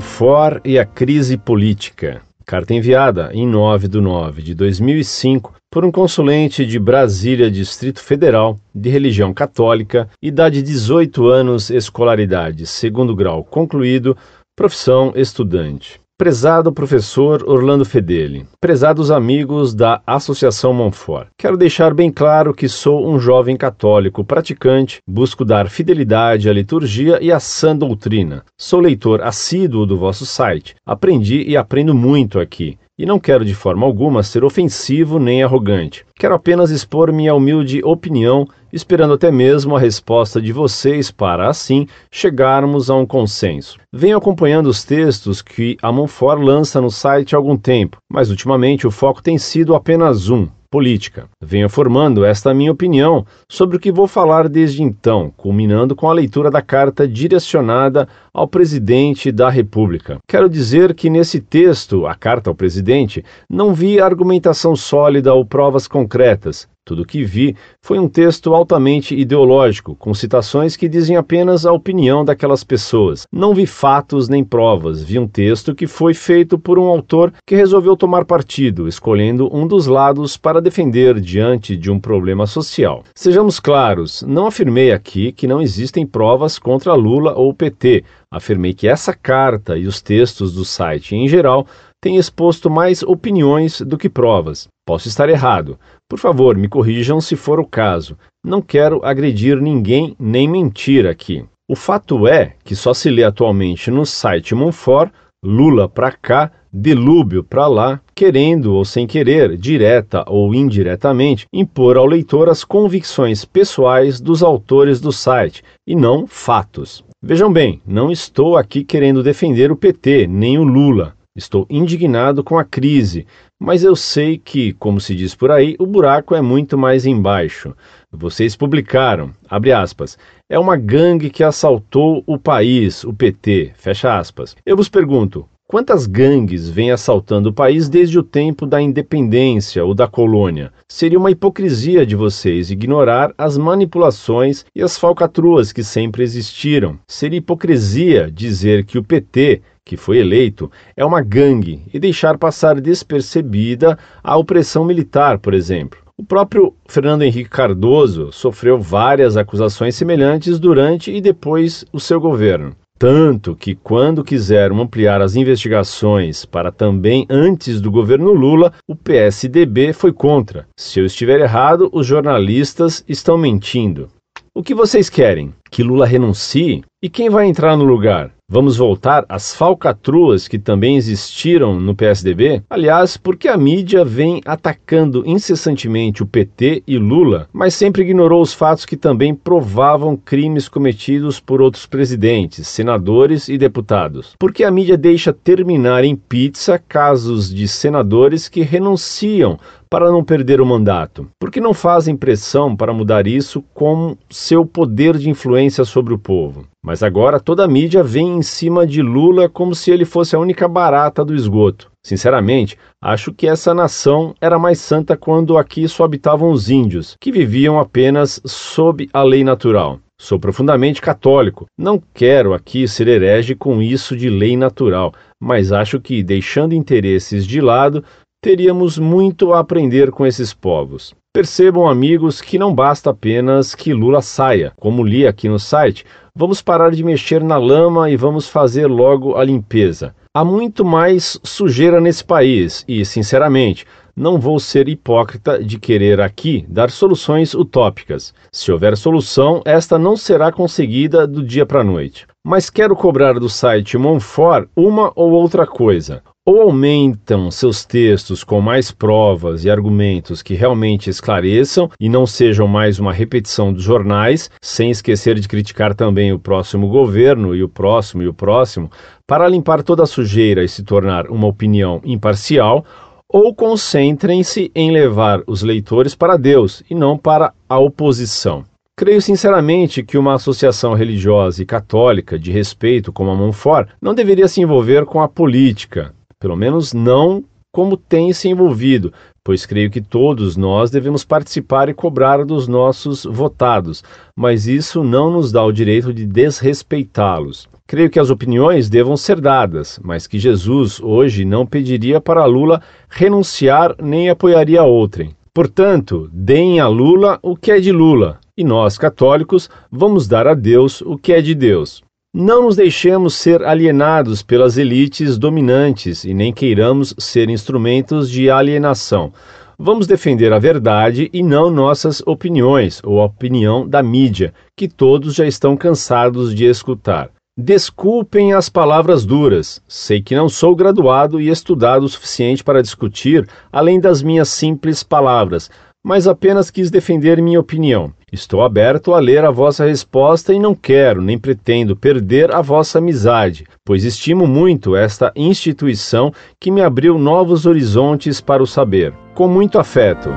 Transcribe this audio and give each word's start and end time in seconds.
Monfort 0.00 0.62
e 0.64 0.78
a 0.78 0.86
crise 0.86 1.36
política. 1.36 2.22
Carta 2.46 2.72
enviada 2.72 3.30
em 3.34 3.46
9 3.46 3.86
de 3.86 4.00
9 4.00 4.40
de 4.40 4.54
2005 4.54 5.54
por 5.70 5.84
um 5.84 5.92
consulente 5.92 6.64
de 6.64 6.78
Brasília, 6.78 7.50
Distrito 7.50 8.00
Federal, 8.00 8.58
de 8.74 8.88
religião 8.88 9.34
católica, 9.34 10.08
idade 10.22 10.62
18 10.62 11.28
anos, 11.28 11.68
escolaridade 11.68 12.66
segundo 12.66 13.14
grau 13.14 13.44
concluído, 13.44 14.16
profissão 14.56 15.12
estudante. 15.14 16.00
Prezado 16.20 16.70
professor 16.70 17.42
Orlando 17.48 17.82
Fedeli, 17.82 18.44
prezados 18.60 19.10
amigos 19.10 19.74
da 19.74 20.02
Associação 20.06 20.70
Monfort, 20.70 21.28
quero 21.38 21.56
deixar 21.56 21.94
bem 21.94 22.12
claro 22.12 22.52
que 22.52 22.68
sou 22.68 23.10
um 23.10 23.18
jovem 23.18 23.56
católico 23.56 24.22
praticante, 24.22 25.00
busco 25.08 25.46
dar 25.46 25.70
fidelidade 25.70 26.50
à 26.50 26.52
liturgia 26.52 27.18
e 27.22 27.32
à 27.32 27.40
sã 27.40 27.74
doutrina. 27.74 28.44
Sou 28.58 28.80
leitor 28.80 29.22
assíduo 29.22 29.86
do 29.86 29.96
vosso 29.96 30.26
site, 30.26 30.74
aprendi 30.84 31.42
e 31.48 31.56
aprendo 31.56 31.94
muito 31.94 32.38
aqui. 32.38 32.76
E 32.98 33.06
não 33.06 33.18
quero 33.18 33.42
de 33.42 33.54
forma 33.54 33.86
alguma 33.86 34.22
ser 34.22 34.44
ofensivo 34.44 35.18
nem 35.18 35.42
arrogante. 35.42 36.04
Quero 36.16 36.34
apenas 36.34 36.70
expor 36.70 37.10
minha 37.14 37.34
humilde 37.34 37.80
opinião, 37.82 38.46
esperando 38.72 39.14
até 39.14 39.30
mesmo 39.30 39.76
a 39.76 39.80
resposta 39.80 40.40
de 40.40 40.52
vocês 40.52 41.10
para, 41.10 41.48
assim, 41.48 41.86
chegarmos 42.10 42.90
a 42.90 42.94
um 42.94 43.06
consenso. 43.06 43.78
Venho 43.92 44.16
acompanhando 44.16 44.68
os 44.68 44.84
textos 44.84 45.42
que 45.42 45.76
a 45.82 45.90
Monfort 45.90 46.40
lança 46.40 46.80
no 46.80 46.90
site 46.90 47.34
há 47.34 47.38
algum 47.38 47.56
tempo, 47.56 47.98
mas 48.10 48.30
ultimamente 48.30 48.86
o 48.86 48.90
foco 48.90 49.22
tem 49.22 49.38
sido 49.38 49.74
apenas 49.74 50.28
um, 50.28 50.48
política. 50.70 51.28
Venho 51.42 51.68
formando 51.68 52.24
esta 52.24 52.54
minha 52.54 52.70
opinião 52.70 53.26
sobre 53.50 53.76
o 53.76 53.80
que 53.80 53.90
vou 53.90 54.06
falar 54.06 54.48
desde 54.48 54.82
então, 54.82 55.32
culminando 55.36 55.96
com 55.96 56.08
a 56.08 56.12
leitura 56.12 56.50
da 56.50 56.62
carta 56.62 57.08
direcionada 57.08 58.06
ao 58.32 58.46
presidente 58.46 59.32
da 59.32 59.50
República. 59.50 60.18
Quero 60.28 60.48
dizer 60.48 60.94
que 60.94 61.10
nesse 61.10 61.40
texto, 61.40 62.06
a 62.06 62.14
carta 62.14 62.48
ao 62.48 62.54
presidente, 62.54 63.24
não 63.48 63.74
vi 63.74 64.00
argumentação 64.00 64.76
sólida 64.76 65.34
ou 65.34 65.44
provas 65.44 65.88
concretas, 65.88 66.68
tudo 66.90 67.02
o 67.02 67.06
que 67.06 67.22
vi 67.22 67.54
foi 67.80 68.00
um 68.00 68.08
texto 68.08 68.52
altamente 68.52 69.14
ideológico, 69.14 69.94
com 69.94 70.12
citações 70.12 70.74
que 70.74 70.88
dizem 70.88 71.16
apenas 71.16 71.64
a 71.64 71.72
opinião 71.72 72.24
daquelas 72.24 72.64
pessoas. 72.64 73.28
Não 73.32 73.54
vi 73.54 73.64
fatos 73.64 74.28
nem 74.28 74.42
provas, 74.42 75.00
vi 75.00 75.16
um 75.16 75.28
texto 75.28 75.72
que 75.72 75.86
foi 75.86 76.14
feito 76.14 76.58
por 76.58 76.80
um 76.80 76.86
autor 76.86 77.32
que 77.46 77.54
resolveu 77.54 77.96
tomar 77.96 78.24
partido, 78.24 78.88
escolhendo 78.88 79.48
um 79.56 79.68
dos 79.68 79.86
lados 79.86 80.36
para 80.36 80.60
defender 80.60 81.20
diante 81.20 81.76
de 81.76 81.92
um 81.92 82.00
problema 82.00 82.44
social. 82.44 83.04
Sejamos 83.14 83.60
claros, 83.60 84.24
não 84.26 84.48
afirmei 84.48 84.90
aqui 84.90 85.30
que 85.30 85.46
não 85.46 85.62
existem 85.62 86.04
provas 86.04 86.58
contra 86.58 86.94
Lula 86.94 87.34
ou 87.34 87.54
PT. 87.54 88.02
Afirmei 88.32 88.74
que 88.74 88.88
essa 88.88 89.12
carta 89.14 89.78
e 89.78 89.86
os 89.86 90.02
textos 90.02 90.52
do 90.52 90.64
site 90.64 91.14
em 91.14 91.28
geral 91.28 91.68
têm 92.00 92.16
exposto 92.16 92.70
mais 92.70 93.02
opiniões 93.02 93.80
do 93.80 93.98
que 93.98 94.08
provas. 94.08 94.66
Posso 94.90 95.06
estar 95.06 95.28
errado, 95.28 95.78
por 96.08 96.18
favor, 96.18 96.56
me 96.56 96.66
corrijam 96.66 97.20
se 97.20 97.36
for 97.36 97.60
o 97.60 97.64
caso. 97.64 98.18
Não 98.44 98.60
quero 98.60 99.00
agredir 99.04 99.60
ninguém 99.60 100.16
nem 100.18 100.48
mentir 100.48 101.06
aqui. 101.06 101.44
O 101.70 101.76
fato 101.76 102.26
é 102.26 102.54
que 102.64 102.74
só 102.74 102.92
se 102.92 103.08
lê 103.08 103.22
atualmente 103.22 103.88
no 103.88 104.04
site 104.04 104.52
Monfort 104.52 105.12
Lula 105.44 105.88
para 105.88 106.10
cá, 106.10 106.50
delúbio 106.72 107.44
para 107.44 107.68
lá, 107.68 108.00
querendo 108.16 108.74
ou 108.74 108.84
sem 108.84 109.06
querer, 109.06 109.56
direta 109.56 110.24
ou 110.26 110.52
indiretamente, 110.52 111.46
impor 111.52 111.96
ao 111.96 112.04
leitor 112.04 112.48
as 112.48 112.64
convicções 112.64 113.44
pessoais 113.44 114.20
dos 114.20 114.42
autores 114.42 115.00
do 115.00 115.12
site 115.12 115.62
e 115.86 115.94
não 115.94 116.26
fatos. 116.26 117.04
Vejam 117.22 117.52
bem, 117.52 117.80
não 117.86 118.10
estou 118.10 118.56
aqui 118.56 118.82
querendo 118.82 119.22
defender 119.22 119.70
o 119.70 119.76
PT 119.76 120.26
nem 120.26 120.58
o 120.58 120.64
Lula. 120.64 121.14
Estou 121.36 121.64
indignado 121.70 122.42
com 122.42 122.58
a 122.58 122.64
crise, 122.64 123.24
mas 123.60 123.84
eu 123.84 123.94
sei 123.94 124.38
que, 124.38 124.72
como 124.72 124.98
se 124.98 125.14
diz 125.14 125.34
por 125.34 125.50
aí, 125.50 125.76
o 125.78 125.84
buraco 125.84 126.34
é 126.34 126.40
muito 126.40 126.78
mais 126.78 127.04
embaixo. 127.04 127.76
Vocês 128.10 128.56
publicaram, 128.56 129.32
abre 129.48 129.70
aspas, 129.70 130.16
é 130.48 130.58
uma 130.58 130.78
gangue 130.78 131.28
que 131.28 131.44
assaltou 131.44 132.24
o 132.26 132.38
país, 132.38 133.04
o 133.04 133.12
PT, 133.12 133.72
fecha 133.74 134.18
aspas. 134.18 134.56
Eu 134.64 134.78
vos 134.78 134.88
pergunto, 134.88 135.46
Quantas 135.70 136.04
gangues 136.04 136.68
vêm 136.68 136.90
assaltando 136.90 137.50
o 137.50 137.52
país 137.52 137.88
desde 137.88 138.18
o 138.18 138.24
tempo 138.24 138.66
da 138.66 138.82
independência 138.82 139.84
ou 139.84 139.94
da 139.94 140.08
colônia? 140.08 140.72
Seria 140.88 141.16
uma 141.16 141.30
hipocrisia 141.30 142.04
de 142.04 142.16
vocês 142.16 142.72
ignorar 142.72 143.32
as 143.38 143.56
manipulações 143.56 144.64
e 144.74 144.82
as 144.82 144.98
falcatruas 144.98 145.72
que 145.72 145.84
sempre 145.84 146.24
existiram. 146.24 146.98
Seria 147.06 147.38
hipocrisia 147.38 148.28
dizer 148.28 148.84
que 148.84 148.98
o 148.98 149.04
PT 149.04 149.62
que 149.90 149.96
foi 149.96 150.18
eleito, 150.18 150.70
é 150.96 151.04
uma 151.04 151.20
gangue 151.20 151.82
e 151.92 151.98
deixar 151.98 152.38
passar 152.38 152.80
despercebida 152.80 153.98
a 154.22 154.36
opressão 154.36 154.84
militar, 154.84 155.40
por 155.40 155.52
exemplo. 155.52 155.98
O 156.16 156.22
próprio 156.22 156.72
Fernando 156.88 157.22
Henrique 157.22 157.50
Cardoso 157.50 158.30
sofreu 158.30 158.78
várias 158.78 159.36
acusações 159.36 159.96
semelhantes 159.96 160.60
durante 160.60 161.10
e 161.10 161.20
depois 161.20 161.84
o 161.92 161.98
seu 161.98 162.20
governo. 162.20 162.76
Tanto 163.00 163.56
que, 163.56 163.74
quando 163.74 164.22
quiseram 164.22 164.80
ampliar 164.80 165.20
as 165.20 165.34
investigações 165.34 166.44
para 166.44 166.70
também 166.70 167.26
antes 167.28 167.80
do 167.80 167.90
governo 167.90 168.32
Lula, 168.32 168.72
o 168.86 168.94
PSDB 168.94 169.92
foi 169.92 170.12
contra. 170.12 170.68
Se 170.78 171.00
eu 171.00 171.04
estiver 171.04 171.40
errado, 171.40 171.90
os 171.92 172.06
jornalistas 172.06 173.04
estão 173.08 173.36
mentindo. 173.36 174.06
O 174.54 174.62
que 174.62 174.72
vocês 174.72 175.08
querem? 175.10 175.52
Que 175.70 175.84
Lula 175.84 176.04
renuncie? 176.04 176.82
E 177.00 177.08
quem 177.08 177.30
vai 177.30 177.46
entrar 177.46 177.76
no 177.76 177.84
lugar? 177.84 178.32
Vamos 178.52 178.76
voltar 178.76 179.24
às 179.28 179.54
falcatruas 179.54 180.48
que 180.48 180.58
também 180.58 180.96
existiram 180.96 181.78
no 181.78 181.94
PSDB? 181.94 182.64
Aliás, 182.68 183.16
porque 183.16 183.46
a 183.46 183.56
mídia 183.56 184.04
vem 184.04 184.40
atacando 184.44 185.22
incessantemente 185.24 186.20
o 186.20 186.26
PT 186.26 186.82
e 186.84 186.98
Lula, 186.98 187.48
mas 187.52 187.74
sempre 187.74 188.02
ignorou 188.02 188.42
os 188.42 188.52
fatos 188.52 188.84
que 188.84 188.96
também 188.96 189.32
provavam 189.32 190.16
crimes 190.16 190.68
cometidos 190.68 191.38
por 191.38 191.62
outros 191.62 191.86
presidentes, 191.86 192.66
senadores 192.66 193.48
e 193.48 193.56
deputados. 193.56 194.34
Porque 194.36 194.64
a 194.64 194.70
mídia 194.70 194.98
deixa 194.98 195.32
terminar 195.32 196.02
em 196.02 196.16
pizza 196.16 196.76
casos 196.76 197.54
de 197.54 197.68
senadores 197.68 198.48
que 198.48 198.62
renunciam 198.62 199.60
para 199.90 200.10
não 200.10 200.24
perder 200.24 200.60
o 200.60 200.66
mandato? 200.66 201.26
Por 201.38 201.50
que 201.50 201.60
não 201.60 201.74
fazem 201.74 202.16
pressão 202.16 202.76
para 202.76 202.94
mudar 202.94 203.26
isso 203.26 203.60
com 203.74 204.16
seu 204.30 204.64
poder 204.64 205.18
de 205.18 205.28
influência 205.28 205.84
sobre 205.84 206.14
o 206.14 206.18
povo? 206.18 206.64
Mas 206.82 207.02
agora 207.02 207.40
toda 207.40 207.64
a 207.64 207.68
mídia 207.68 208.02
vem 208.02 208.36
em 208.36 208.42
cima 208.42 208.86
de 208.86 209.02
Lula 209.02 209.48
como 209.48 209.74
se 209.74 209.90
ele 209.90 210.04
fosse 210.04 210.36
a 210.36 210.38
única 210.38 210.68
barata 210.68 211.24
do 211.24 211.34
esgoto. 211.34 211.90
Sinceramente, 212.06 212.78
acho 213.02 213.34
que 213.34 213.48
essa 213.48 213.74
nação 213.74 214.32
era 214.40 214.58
mais 214.58 214.78
santa 214.78 215.16
quando 215.16 215.58
aqui 215.58 215.86
só 215.88 216.04
habitavam 216.04 216.52
os 216.52 216.70
índios, 216.70 217.16
que 217.20 217.32
viviam 217.32 217.78
apenas 217.78 218.40
sob 218.46 219.08
a 219.12 219.22
lei 219.22 219.42
natural. 219.42 219.98
Sou 220.20 220.38
profundamente 220.38 221.00
católico. 221.00 221.64
Não 221.78 222.00
quero 222.12 222.52
aqui 222.52 222.86
ser 222.86 223.08
herege 223.08 223.54
com 223.54 223.80
isso 223.80 224.14
de 224.14 224.28
lei 224.28 224.54
natural, 224.54 225.14
mas 225.42 225.72
acho 225.72 225.98
que, 225.98 226.22
deixando 226.22 226.74
interesses 226.74 227.46
de 227.46 227.58
lado, 227.58 228.04
teríamos 228.42 228.98
muito 228.98 229.52
a 229.52 229.58
aprender 229.58 230.10
com 230.10 230.24
esses 230.24 230.54
povos. 230.54 231.14
Percebam, 231.32 231.86
amigos, 231.86 232.40
que 232.40 232.58
não 232.58 232.74
basta 232.74 233.10
apenas 233.10 233.74
que 233.74 233.92
Lula 233.92 234.22
saia. 234.22 234.72
Como 234.80 235.04
li 235.04 235.26
aqui 235.26 235.48
no 235.48 235.58
site, 235.58 236.06
vamos 236.34 236.62
parar 236.62 236.90
de 236.90 237.04
mexer 237.04 237.44
na 237.44 237.58
lama 237.58 238.10
e 238.10 238.16
vamos 238.16 238.48
fazer 238.48 238.86
logo 238.86 239.36
a 239.36 239.44
limpeza. 239.44 240.14
Há 240.34 240.44
muito 240.44 240.84
mais 240.84 241.38
sujeira 241.44 242.00
nesse 242.00 242.24
país 242.24 242.82
e, 242.88 243.04
sinceramente, 243.04 243.84
não 244.16 244.40
vou 244.40 244.58
ser 244.58 244.88
hipócrita 244.88 245.62
de 245.62 245.78
querer 245.78 246.20
aqui 246.20 246.64
dar 246.68 246.90
soluções 246.90 247.52
utópicas. 247.52 248.32
Se 248.50 248.72
houver 248.72 248.96
solução, 248.96 249.60
esta 249.64 249.98
não 249.98 250.16
será 250.16 250.50
conseguida 250.50 251.26
do 251.26 251.44
dia 251.44 251.66
para 251.66 251.82
a 251.82 251.84
noite. 251.84 252.26
Mas 252.44 252.70
quero 252.70 252.96
cobrar 252.96 253.34
do 253.34 253.50
site 253.50 253.98
Monfort 253.98 254.68
uma 254.74 255.12
ou 255.14 255.30
outra 255.32 255.66
coisa 255.66 256.22
ou 256.50 256.62
aumentam 256.62 257.48
seus 257.48 257.84
textos 257.84 258.42
com 258.42 258.60
mais 258.60 258.90
provas 258.90 259.64
e 259.64 259.70
argumentos 259.70 260.42
que 260.42 260.54
realmente 260.54 261.08
esclareçam 261.08 261.88
e 262.00 262.08
não 262.08 262.26
sejam 262.26 262.66
mais 262.66 262.98
uma 262.98 263.12
repetição 263.12 263.72
dos 263.72 263.84
jornais, 263.84 264.50
sem 264.60 264.90
esquecer 264.90 265.38
de 265.38 265.46
criticar 265.46 265.94
também 265.94 266.32
o 266.32 266.40
próximo 266.40 266.88
governo 266.88 267.54
e 267.54 267.62
o 267.62 267.68
próximo 267.68 268.24
e 268.24 268.26
o 268.26 268.34
próximo, 268.34 268.90
para 269.28 269.46
limpar 269.46 269.84
toda 269.84 270.02
a 270.02 270.06
sujeira 270.06 270.64
e 270.64 270.68
se 270.68 270.82
tornar 270.82 271.28
uma 271.28 271.46
opinião 271.46 272.00
imparcial, 272.04 272.84
ou 273.28 273.54
concentrem-se 273.54 274.72
em 274.74 274.90
levar 274.90 275.44
os 275.46 275.62
leitores 275.62 276.16
para 276.16 276.36
Deus 276.36 276.82
e 276.90 276.96
não 276.96 277.16
para 277.16 277.52
a 277.68 277.78
oposição. 277.78 278.64
Creio 278.96 279.22
sinceramente 279.22 280.02
que 280.02 280.18
uma 280.18 280.34
associação 280.34 280.94
religiosa 280.94 281.62
e 281.62 281.64
católica 281.64 282.36
de 282.36 282.50
respeito 282.50 283.12
como 283.12 283.30
a 283.30 283.36
Monfort 283.36 283.90
não 284.02 284.14
deveria 284.14 284.48
se 284.48 284.60
envolver 284.60 285.06
com 285.06 285.22
a 285.22 285.28
política, 285.28 286.12
pelo 286.40 286.56
menos 286.56 286.94
não 286.94 287.44
como 287.70 287.96
tem 287.96 288.32
se 288.32 288.48
envolvido, 288.48 289.12
pois 289.44 289.64
creio 289.64 289.90
que 289.90 290.00
todos 290.00 290.56
nós 290.56 290.90
devemos 290.90 291.24
participar 291.24 291.88
e 291.88 291.94
cobrar 291.94 292.44
dos 292.44 292.66
nossos 292.66 293.24
votados, 293.24 294.02
mas 294.34 294.66
isso 294.66 295.04
não 295.04 295.30
nos 295.30 295.52
dá 295.52 295.62
o 295.64 295.70
direito 295.70 296.12
de 296.12 296.26
desrespeitá-los. 296.26 297.68
Creio 297.86 298.10
que 298.10 298.18
as 298.18 298.30
opiniões 298.30 298.88
devam 298.88 299.16
ser 299.16 299.40
dadas, 299.40 300.00
mas 300.02 300.26
que 300.26 300.38
Jesus 300.38 301.00
hoje 301.00 301.44
não 301.44 301.66
pediria 301.66 302.20
para 302.20 302.44
Lula 302.44 302.80
renunciar 303.08 303.94
nem 304.02 304.30
apoiaria 304.30 304.82
outrem. 304.82 305.30
Portanto, 305.52 306.28
deem 306.32 306.80
a 306.80 306.88
Lula 306.88 307.38
o 307.42 307.56
que 307.56 307.72
é 307.72 307.80
de 307.80 307.92
Lula, 307.92 308.38
e 308.56 308.64
nós, 308.64 308.96
católicos, 308.96 309.68
vamos 309.90 310.26
dar 310.26 310.46
a 310.46 310.54
Deus 310.54 311.00
o 311.02 311.18
que 311.18 311.32
é 311.32 311.42
de 311.42 311.54
Deus. 311.54 312.02
Não 312.32 312.62
nos 312.62 312.76
deixemos 312.76 313.34
ser 313.34 313.64
alienados 313.64 314.40
pelas 314.40 314.78
elites 314.78 315.36
dominantes 315.36 316.22
e 316.22 316.32
nem 316.32 316.52
queiramos 316.52 317.12
ser 317.18 317.50
instrumentos 317.50 318.30
de 318.30 318.48
alienação. 318.48 319.32
Vamos 319.76 320.06
defender 320.06 320.52
a 320.52 320.58
verdade 320.60 321.28
e 321.32 321.42
não 321.42 321.72
nossas 321.72 322.22
opiniões 322.24 323.02
ou 323.02 323.20
a 323.20 323.24
opinião 323.24 323.84
da 323.84 324.00
mídia, 324.00 324.54
que 324.76 324.86
todos 324.86 325.34
já 325.34 325.44
estão 325.44 325.76
cansados 325.76 326.54
de 326.54 326.66
escutar. 326.66 327.30
Desculpem 327.58 328.52
as 328.52 328.68
palavras 328.68 329.26
duras. 329.26 329.82
Sei 329.88 330.22
que 330.22 330.36
não 330.36 330.48
sou 330.48 330.76
graduado 330.76 331.40
e 331.40 331.48
estudado 331.48 332.04
o 332.04 332.08
suficiente 332.08 332.62
para 332.62 332.80
discutir 332.80 333.44
além 333.72 333.98
das 333.98 334.22
minhas 334.22 334.50
simples 334.50 335.02
palavras, 335.02 335.68
mas 336.00 336.28
apenas 336.28 336.70
quis 336.70 336.92
defender 336.92 337.42
minha 337.42 337.58
opinião. 337.58 338.14
Estou 338.32 338.62
aberto 338.62 339.12
a 339.12 339.18
ler 339.18 339.44
a 339.44 339.50
vossa 339.50 339.84
resposta 339.84 340.54
e 340.54 340.58
não 340.58 340.72
quero 340.72 341.20
nem 341.20 341.36
pretendo 341.36 341.96
perder 341.96 342.54
a 342.54 342.62
vossa 342.62 342.98
amizade, 342.98 343.66
pois 343.84 344.04
estimo 344.04 344.46
muito 344.46 344.94
esta 344.94 345.32
instituição 345.34 346.32
que 346.60 346.70
me 346.70 346.80
abriu 346.80 347.18
novos 347.18 347.66
horizontes 347.66 348.40
para 348.40 348.62
o 348.62 348.66
saber. 348.68 349.12
Com 349.34 349.48
muito 349.48 349.80
afeto. 349.80 350.30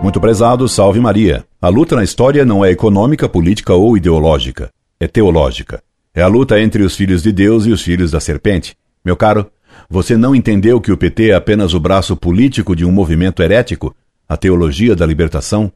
Muito 0.00 0.20
prezado, 0.20 0.68
salve 0.68 1.00
Maria. 1.00 1.44
A 1.60 1.68
luta 1.68 1.96
na 1.96 2.04
história 2.04 2.44
não 2.44 2.64
é 2.64 2.70
econômica, 2.70 3.28
política 3.28 3.74
ou 3.74 3.96
ideológica. 3.96 4.70
É 5.00 5.08
teológica. 5.08 5.82
É 6.14 6.22
a 6.22 6.28
luta 6.28 6.60
entre 6.60 6.84
os 6.84 6.94
filhos 6.94 7.20
de 7.20 7.32
Deus 7.32 7.66
e 7.66 7.72
os 7.72 7.82
filhos 7.82 8.12
da 8.12 8.20
serpente. 8.20 8.76
Meu 9.04 9.16
caro, 9.16 9.50
você 9.92 10.16
não 10.16 10.34
entendeu 10.34 10.80
que 10.80 10.90
o 10.90 10.96
PT 10.96 11.28
é 11.28 11.34
apenas 11.34 11.74
o 11.74 11.78
braço 11.78 12.16
político 12.16 12.74
de 12.74 12.82
um 12.82 12.90
movimento 12.90 13.42
herético, 13.42 13.94
a 14.26 14.38
teologia 14.38 14.96
da 14.96 15.04
libertação? 15.04 15.70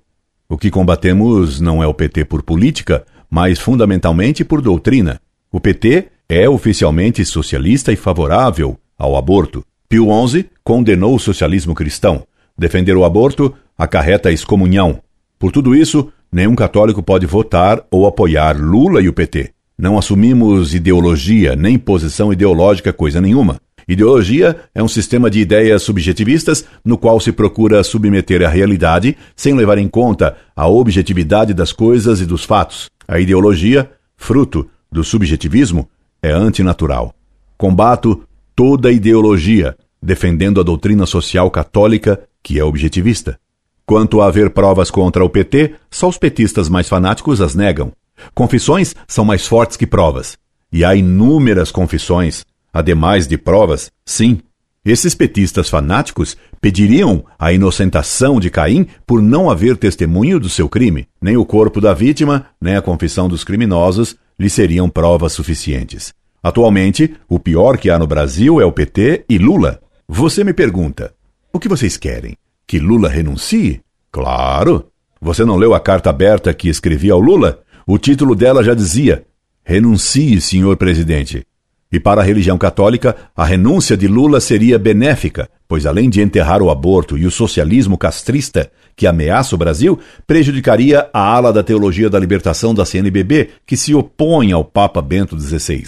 O 0.48 0.56
que 0.56 0.70
combatemos 0.70 1.60
não 1.60 1.82
é 1.82 1.86
o 1.86 1.92
PT 1.92 2.24
por 2.24 2.42
política, 2.42 3.04
mas 3.30 3.58
fundamentalmente 3.58 4.42
por 4.42 4.62
doutrina. 4.62 5.20
O 5.52 5.60
PT 5.60 6.06
é 6.30 6.48
oficialmente 6.48 7.22
socialista 7.26 7.92
e 7.92 7.96
favorável 7.96 8.78
ao 8.98 9.18
aborto. 9.18 9.62
Pio 9.86 10.06
XI 10.26 10.46
condenou 10.64 11.14
o 11.14 11.20
socialismo 11.20 11.74
cristão. 11.74 12.26
Defender 12.56 12.96
o 12.96 13.04
aborto 13.04 13.52
acarreta 13.76 14.30
a 14.30 14.32
excomunhão. 14.32 14.98
Por 15.38 15.52
tudo 15.52 15.74
isso, 15.74 16.10
nenhum 16.32 16.54
católico 16.54 17.02
pode 17.02 17.26
votar 17.26 17.84
ou 17.90 18.06
apoiar 18.06 18.56
Lula 18.58 19.02
e 19.02 19.10
o 19.10 19.12
PT. 19.12 19.50
Não 19.76 19.98
assumimos 19.98 20.74
ideologia 20.74 21.54
nem 21.54 21.78
posição 21.78 22.32
ideológica 22.32 22.94
coisa 22.94 23.20
nenhuma. 23.20 23.60
Ideologia 23.88 24.64
é 24.74 24.82
um 24.82 24.88
sistema 24.88 25.30
de 25.30 25.38
ideias 25.38 25.80
subjetivistas 25.84 26.64
no 26.84 26.98
qual 26.98 27.20
se 27.20 27.30
procura 27.30 27.84
submeter 27.84 28.44
a 28.44 28.48
realidade 28.48 29.16
sem 29.36 29.54
levar 29.54 29.78
em 29.78 29.86
conta 29.86 30.36
a 30.56 30.66
objetividade 30.66 31.54
das 31.54 31.72
coisas 31.72 32.20
e 32.20 32.26
dos 32.26 32.44
fatos. 32.44 32.90
A 33.06 33.20
ideologia, 33.20 33.88
fruto 34.16 34.68
do 34.90 35.04
subjetivismo, 35.04 35.88
é 36.20 36.32
antinatural. 36.32 37.14
Combato 37.56 38.24
toda 38.56 38.90
ideologia, 38.90 39.76
defendendo 40.02 40.60
a 40.60 40.64
doutrina 40.64 41.06
social 41.06 41.48
católica, 41.48 42.20
que 42.42 42.58
é 42.58 42.64
objetivista. 42.64 43.38
Quanto 43.86 44.20
a 44.20 44.26
haver 44.26 44.50
provas 44.50 44.90
contra 44.90 45.24
o 45.24 45.30
PT, 45.30 45.74
só 45.88 46.08
os 46.08 46.18
petistas 46.18 46.68
mais 46.68 46.88
fanáticos 46.88 47.40
as 47.40 47.54
negam. 47.54 47.92
Confissões 48.34 48.96
são 49.06 49.24
mais 49.24 49.46
fortes 49.46 49.76
que 49.76 49.86
provas. 49.86 50.36
E 50.72 50.84
há 50.84 50.96
inúmeras 50.96 51.70
confissões, 51.70 52.44
ademais 52.76 53.26
de 53.26 53.38
provas, 53.38 53.90
sim. 54.04 54.38
Esses 54.84 55.14
petistas 55.14 55.68
fanáticos 55.68 56.36
pediriam 56.60 57.24
a 57.38 57.50
inocentação 57.50 58.38
de 58.38 58.50
Caim 58.50 58.86
por 59.06 59.22
não 59.22 59.50
haver 59.50 59.78
testemunho 59.78 60.38
do 60.38 60.48
seu 60.50 60.68
crime. 60.68 61.08
Nem 61.20 61.38
o 61.38 61.44
corpo 61.44 61.80
da 61.80 61.94
vítima, 61.94 62.46
nem 62.60 62.76
a 62.76 62.82
confissão 62.82 63.28
dos 63.28 63.42
criminosos 63.42 64.14
lhe 64.38 64.50
seriam 64.50 64.90
provas 64.90 65.32
suficientes. 65.32 66.12
Atualmente, 66.42 67.16
o 67.28 67.40
pior 67.40 67.78
que 67.78 67.88
há 67.88 67.98
no 67.98 68.06
Brasil 68.06 68.60
é 68.60 68.64
o 68.64 68.70
PT 68.70 69.24
e 69.28 69.38
Lula. 69.38 69.80
Você 70.06 70.44
me 70.44 70.52
pergunta: 70.52 71.14
o 71.52 71.58
que 71.58 71.68
vocês 71.68 71.96
querem? 71.96 72.36
Que 72.66 72.78
Lula 72.78 73.08
renuncie? 73.08 73.80
Claro! 74.12 74.88
Você 75.18 75.46
não 75.46 75.56
leu 75.56 75.72
a 75.72 75.80
carta 75.80 76.10
aberta 76.10 76.52
que 76.52 76.68
escrevi 76.68 77.10
ao 77.10 77.20
Lula? 77.20 77.62
O 77.86 77.96
título 77.96 78.34
dela 78.36 78.62
já 78.62 78.74
dizia: 78.74 79.24
Renuncie, 79.64 80.40
senhor 80.42 80.76
presidente. 80.76 81.44
E 81.90 82.00
para 82.00 82.20
a 82.20 82.24
religião 82.24 82.58
católica, 82.58 83.16
a 83.34 83.44
renúncia 83.44 83.96
de 83.96 84.08
Lula 84.08 84.40
seria 84.40 84.78
benéfica, 84.78 85.48
pois 85.68 85.86
além 85.86 86.10
de 86.10 86.20
enterrar 86.20 86.60
o 86.60 86.70
aborto 86.70 87.16
e 87.16 87.26
o 87.26 87.30
socialismo 87.30 87.96
castrista 87.96 88.70
que 88.96 89.06
ameaça 89.06 89.54
o 89.54 89.58
Brasil, 89.58 89.98
prejudicaria 90.26 91.08
a 91.12 91.20
ala 91.20 91.52
da 91.52 91.62
teologia 91.62 92.10
da 92.10 92.18
libertação 92.18 92.74
da 92.74 92.84
CNBB, 92.84 93.50
que 93.64 93.76
se 93.76 93.94
opõe 93.94 94.52
ao 94.52 94.64
Papa 94.64 95.00
Bento 95.00 95.38
XVI. 95.38 95.84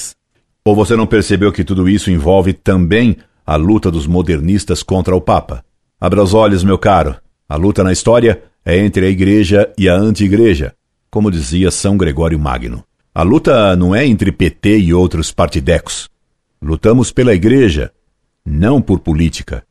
Ou 0.65 0.75
você 0.75 0.95
não 0.95 1.07
percebeu 1.07 1.51
que 1.51 1.65
tudo 1.65 1.89
isso 1.89 2.11
envolve 2.11 2.53
também 2.53 3.17
a 3.47 3.57
luta 3.57 3.91
dos 3.91 4.07
modernistas 4.07 4.83
contra 4.83 5.17
o 5.17 5.21
Papa? 5.21 5.65
Abra 6.01 6.23
os 6.23 6.35
olhos, 6.35 6.63
meu 6.63 6.79
caro. 6.79 7.17
A 7.49 7.57
luta 7.57 7.83
na 7.83 7.93
história 7.93 8.43
é 8.65 8.77
entre 8.77 9.07
a 9.07 9.09
igreja 9.09 9.73
e 9.79 9.89
a 9.89 9.95
anti-igreja, 9.95 10.75
como 11.11 11.31
dizia 11.31 11.71
São 11.71 11.97
Gregório 11.97 12.39
Magno. 12.39 12.85
A 13.19 13.25
luta 13.25 13.75
não 13.75 13.97
é 13.97 14.07
entre 14.07 14.31
PT 14.31 14.79
e 14.79 14.95
outros 14.95 15.33
partidecos. 15.33 16.09
Lutamos 16.63 17.11
pela 17.11 17.35
igreja, 17.35 17.91
não 18.47 18.81
por 18.81 19.01
política. 19.01 19.65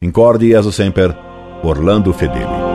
Incorde 0.00 0.46
e 0.46 0.54
sempre, 0.72 1.14
Orlando 1.62 2.10
Fedeli. 2.14 2.69